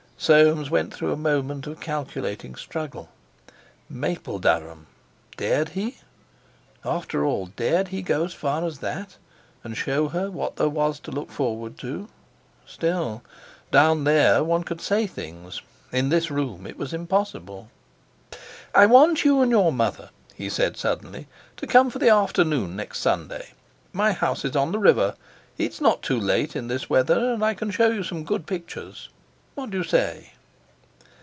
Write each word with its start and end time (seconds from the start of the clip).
Soames 0.29 0.69
went 0.69 0.93
through 0.93 1.11
a 1.11 1.17
moment 1.17 1.65
of 1.65 1.79
calculating 1.79 2.53
struggle. 2.53 3.09
Mapledurham! 3.89 4.85
Dared 5.35 5.69
he? 5.69 5.97
After 6.85 7.25
all, 7.25 7.47
dared 7.47 7.87
he 7.87 8.03
go 8.03 8.27
so 8.27 8.37
far 8.37 8.63
as 8.63 8.77
that, 8.81 9.17
and 9.63 9.75
show 9.75 10.09
her 10.09 10.29
what 10.29 10.57
there 10.57 10.69
was 10.69 10.99
to 10.99 11.11
look 11.11 11.31
forward 11.31 11.75
to! 11.79 12.07
Still! 12.67 13.23
Down 13.71 14.03
there 14.03 14.43
one 14.43 14.63
could 14.63 14.79
say 14.79 15.07
things. 15.07 15.63
In 15.91 16.09
this 16.09 16.29
room 16.29 16.67
it 16.67 16.77
was 16.77 16.93
impossible. 16.93 17.71
"I 18.75 18.85
want 18.85 19.25
you 19.25 19.41
and 19.41 19.49
your 19.49 19.71
mother," 19.73 20.11
he 20.35 20.49
said 20.51 20.77
suddenly, 20.77 21.27
"to 21.57 21.65
come 21.65 21.89
for 21.89 21.97
the 21.97 22.09
afternoon 22.11 22.75
next 22.75 22.99
Sunday. 22.99 23.53
My 23.91 24.11
house 24.11 24.45
is 24.45 24.55
on 24.55 24.71
the 24.71 24.77
river, 24.77 25.15
it's 25.57 25.81
not 25.81 26.03
too 26.03 26.19
late 26.19 26.55
in 26.55 26.67
this 26.67 26.91
weather; 26.91 27.33
and 27.33 27.43
I 27.43 27.55
can 27.55 27.71
show 27.71 27.89
you 27.89 28.03
some 28.03 28.23
good 28.23 28.45
pictures. 28.45 29.09
What 29.53 29.69
do 29.71 29.77
you 29.77 29.83
say?" 29.83 30.31